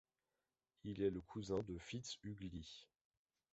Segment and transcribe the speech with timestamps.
[0.83, 2.87] Il est le cousin de Fitzhugh Lee.